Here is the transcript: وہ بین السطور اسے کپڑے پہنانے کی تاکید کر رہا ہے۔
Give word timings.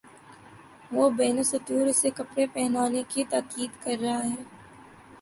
وہ 0.91 1.09
بین 1.09 1.37
السطور 1.37 1.85
اسے 1.87 2.09
کپڑے 2.09 2.45
پہنانے 2.53 3.03
کی 3.09 3.23
تاکید 3.29 3.83
کر 3.83 3.95
رہا 4.01 4.19
ہے۔ 4.23 4.43